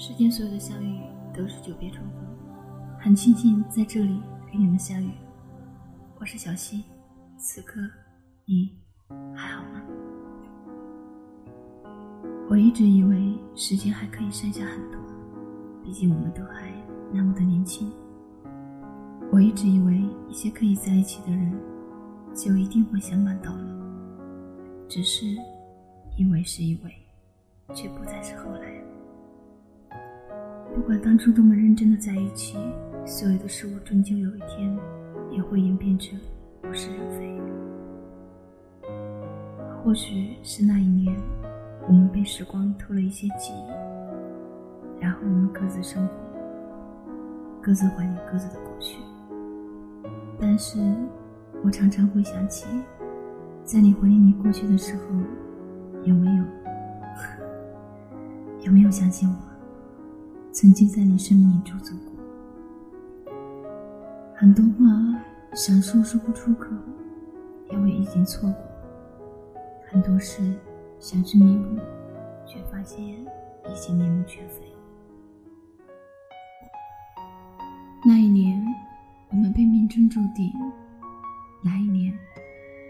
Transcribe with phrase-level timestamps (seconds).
[0.00, 0.98] 世间所有的相遇
[1.30, 2.26] 都是久别重逢，
[2.98, 4.18] 很庆幸在这里
[4.50, 5.10] 与你们相遇。
[6.18, 6.84] 我是小溪，
[7.36, 7.78] 此刻
[8.46, 8.70] 你
[9.36, 9.82] 还好吗？
[12.48, 14.98] 我一直以为时间还可以剩下很多，
[15.84, 16.72] 毕竟我们都还
[17.12, 17.92] 那么的年轻。
[19.30, 21.52] 我一直以为一些可以在一起的人，
[22.34, 24.88] 就一定会相伴到老。
[24.88, 25.26] 只是
[26.16, 28.79] 以为是以为，却不再是后来。
[30.74, 32.56] 不管当初多么认真的在一起，
[33.04, 34.76] 所有的事物终究有一天
[35.30, 36.18] 也会演变成
[36.64, 37.40] 物是人非。
[39.82, 41.14] 或许是那一年，
[41.88, 46.12] 我们被时光偷了一些记忆，然后我们各自生活，
[47.60, 49.00] 各自怀念各自的过去。
[50.38, 50.78] 但是
[51.64, 52.66] 我常常会想起。
[53.62, 55.02] 在你怀念你过去的时候，
[56.04, 56.44] 有没有
[58.66, 59.34] 有没有相信我，
[60.52, 63.32] 曾经在你生命里驻足过？
[64.34, 65.20] 很多话
[65.54, 66.66] 想说说不出口，
[67.70, 68.58] 因为已经错过；
[69.88, 70.42] 很多事
[70.98, 71.76] 想去弥补，
[72.46, 74.62] 却发现已经面目全非。
[78.04, 78.60] 那一年，
[79.30, 80.50] 我们被命中注定；
[81.62, 82.12] 那一年。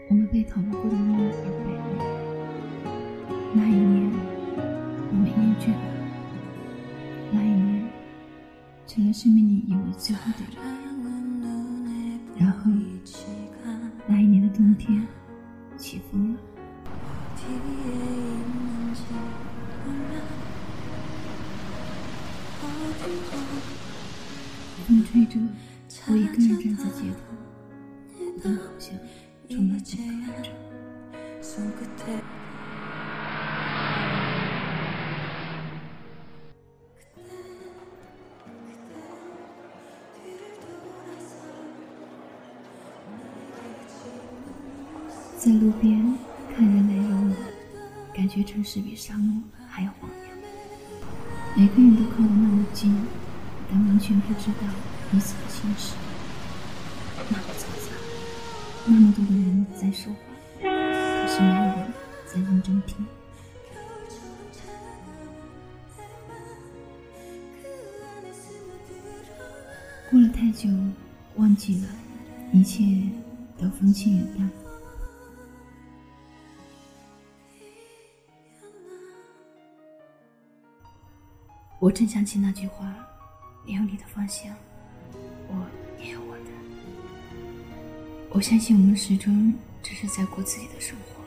[0.09, 1.31] 我们被逃不过的命运而
[1.63, 1.87] 背叛。
[3.53, 4.11] 那一年，
[5.09, 6.00] 我们厌倦了；
[7.31, 7.89] 那一年，
[8.85, 10.55] 成了生命里以为最后的人。
[12.37, 12.69] 然后，
[14.07, 15.07] 那一年的冬天，
[15.77, 16.39] 起风了。
[24.87, 25.39] 风吹着，
[26.07, 27.15] 我一个人站在街头，
[28.17, 28.93] 孤单好像。
[29.49, 29.97] 充满着。
[45.43, 45.97] 在路边
[46.55, 47.35] 看人来人往，
[48.13, 50.37] 感觉城市比沙漠还要荒凉。
[51.55, 52.95] 每个人都靠得那么近，
[53.67, 54.67] 但完全不知道
[55.11, 55.95] 彼此的心事。
[57.17, 57.89] 那么嘈杂。
[58.85, 60.19] 那么多的人在说话，
[60.61, 61.91] 可是没有人
[62.27, 63.03] 在认真听。
[70.11, 70.69] 过了太久，
[71.37, 71.87] 忘记了，
[72.53, 72.83] 一切
[73.57, 74.47] 都风轻云淡。
[81.81, 82.93] 我正想起那句话
[83.65, 84.55] ：“你有你的方向，
[85.47, 85.67] 我
[85.99, 86.51] 也有我的。”
[88.29, 91.23] 我相信我们始终只是在过自己的生活，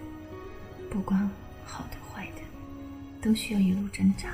[0.88, 1.28] 不管
[1.64, 2.42] 好的坏的，
[3.20, 4.28] 都需要一路挣扎。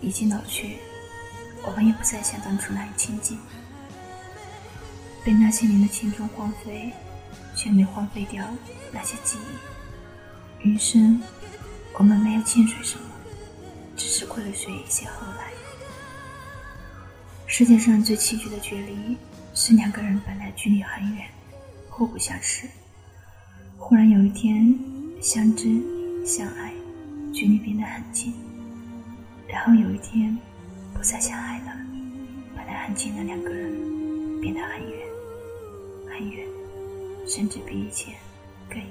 [0.00, 0.78] 已经老去，
[1.66, 3.38] 我们也不再像当初那样亲近。
[5.22, 6.90] 被那些年的青春荒废，
[7.64, 8.44] 却没荒废掉
[8.92, 10.68] 那些记忆。
[10.68, 11.18] 余生，
[11.94, 13.06] 我们没有欠谁什么。
[13.96, 15.50] 只是亏了谁一些后来。
[17.46, 19.16] 世界上最崎岖的距离，
[19.54, 21.26] 是两个人本来距离很远，
[21.88, 22.68] 互不相识，
[23.78, 24.78] 忽然有一天
[25.22, 25.80] 相知
[26.26, 26.74] 相爱，
[27.32, 28.34] 距离变得很近，
[29.48, 30.36] 然后有一天
[30.92, 31.72] 不再相爱了，
[32.54, 33.72] 本来很近的两个人
[34.40, 35.00] 变得很远，
[36.10, 36.46] 很远，
[37.26, 38.14] 甚至比以前
[38.68, 38.88] 更远。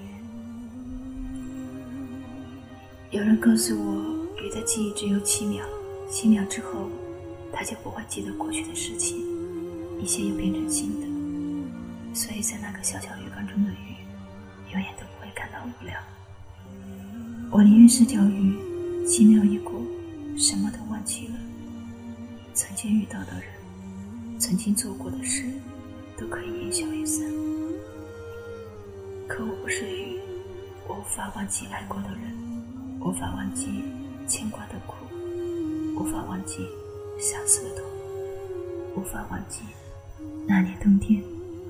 [3.12, 4.24] 有人告诉我。
[4.44, 5.64] 鱼的记忆只有七秒，
[6.12, 6.90] 七秒之后，
[7.54, 9.20] 它就不会记得过去的事情，
[10.02, 11.08] 一切又变成新的。
[12.14, 13.96] 所以在那个小小鱼缸中的鱼，
[14.74, 15.96] 永远都不会感到无聊。
[17.52, 18.58] 我宁愿是条鱼，
[19.08, 19.82] 七秒一过，
[20.38, 21.36] 什么都忘记了。
[22.54, 25.46] 曾经遇到的人，曾经做过的事，
[26.18, 27.26] 都可以烟消云散。
[29.28, 30.20] 可我不是鱼，
[30.88, 32.22] 我无法忘记爱过的人，
[33.02, 33.84] 无法忘记。
[34.26, 34.96] 牵挂的苦，
[35.98, 36.64] 无法忘记；
[37.20, 37.84] 相思的痛，
[38.96, 39.60] 无法忘记。
[40.48, 41.22] 那年冬天，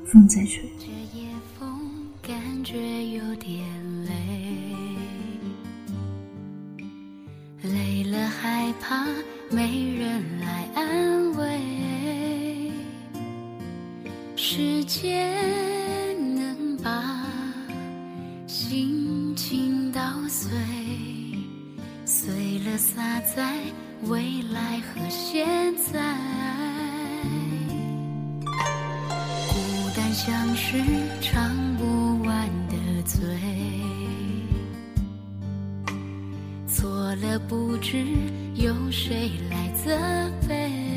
[0.06, 0.70] 风在吹。
[0.78, 0.86] 这
[1.18, 1.28] 夜
[1.58, 3.66] 风感觉有点
[4.06, 4.12] 累，
[7.64, 9.08] 累了害怕
[9.50, 12.72] 没人来安慰。
[14.36, 15.36] 时间
[22.84, 23.62] 洒在
[24.08, 25.48] 未来和现
[25.78, 26.02] 在，
[29.48, 29.56] 孤
[29.96, 30.84] 单像是
[31.22, 32.76] 唱不完的
[33.06, 33.18] 醉。
[36.68, 38.06] 错了，不知
[38.56, 39.98] 有谁来责
[40.46, 40.93] 备。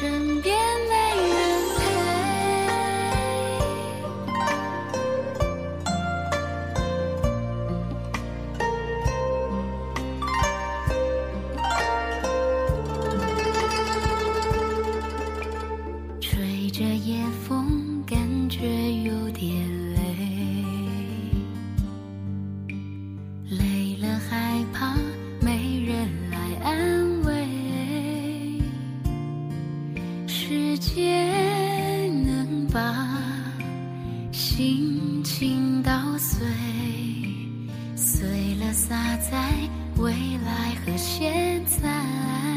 [0.00, 0.56] 身边
[0.88, 0.94] 没
[1.28, 1.38] 人
[1.76, 1.80] 陪。
[16.20, 17.67] 吹着夜风，
[32.78, 32.94] 把
[34.30, 36.46] 心情捣碎，
[37.96, 39.52] 碎了洒在
[39.96, 42.47] 未来和现在。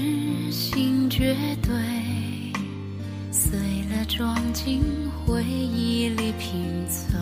[0.00, 1.70] 痴心绝对，
[3.30, 3.58] 碎
[3.90, 4.82] 了装进
[5.26, 7.18] 回忆里拼凑。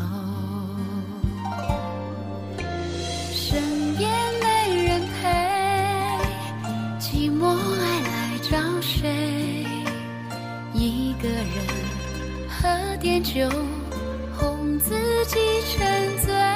[3.33, 3.61] 身
[3.97, 4.09] 边
[4.41, 5.29] 没人陪，
[7.01, 9.67] 寂寞爱来找谁？
[10.73, 11.47] 一个人
[12.49, 13.51] 喝点酒，
[14.39, 14.95] 哄自
[15.27, 15.37] 己
[15.77, 16.48] 沉醉。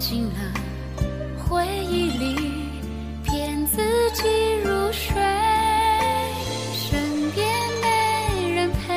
[0.00, 0.40] 进了
[1.38, 2.34] 回忆里，
[3.22, 3.76] 骗自
[4.14, 5.14] 己入睡。
[6.74, 7.46] 身边
[7.82, 8.94] 没人陪，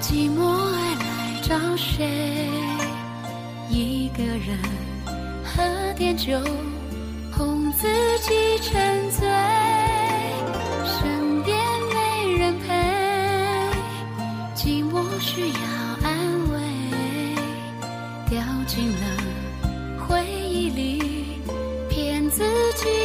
[0.00, 2.50] 寂寞爱来找谁？
[3.70, 4.58] 一个人
[5.44, 5.62] 喝
[5.96, 6.36] 点酒，
[7.32, 7.86] 哄自
[8.22, 9.28] 己沉醉。
[10.84, 11.56] 身边
[11.94, 12.74] 没人陪，
[14.56, 15.83] 寂寞需要
[22.76, 23.03] to